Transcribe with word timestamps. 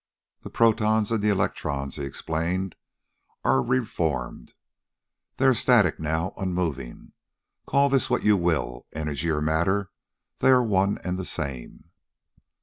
"The 0.39 0.49
protons 0.49 1.11
and 1.11 1.21
the 1.23 1.29
electrons," 1.29 1.97
he 1.97 2.05
explained, 2.05 2.73
"are 3.43 3.61
re 3.61 3.85
formed. 3.85 4.55
They 5.37 5.45
are 5.45 5.53
static 5.53 5.99
now, 5.99 6.33
unmoving. 6.37 7.11
Call 7.67 7.87
this 7.87 8.09
what 8.09 8.23
you 8.23 8.35
will 8.35 8.87
energy 8.95 9.29
or 9.29 9.43
matter 9.43 9.91
they 10.39 10.49
are 10.49 10.63
one 10.63 10.97
and 11.03 11.19
the 11.19 11.23
same." 11.25 11.91